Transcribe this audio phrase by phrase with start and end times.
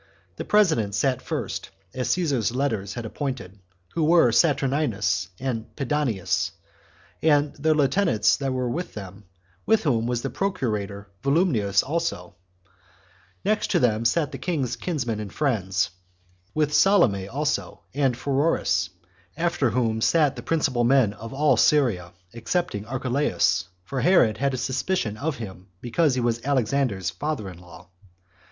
[0.37, 3.59] The presidents sat first, as Caesar's letters had appointed,
[3.93, 6.53] who were Saturninus and Pedanius,
[7.21, 9.25] and their lieutenants that were with them,
[9.67, 12.33] with whom was the procurator Volumnius also;
[13.45, 15.91] next to them sat the king's kinsmen and friends,
[16.55, 18.89] with Salome also, and Pheroras;
[19.37, 24.57] after whom sat the principal men of all Syria, excepting Archelaus; for Herod had a
[24.57, 27.89] suspicion of him, because he was Alexander's father in law.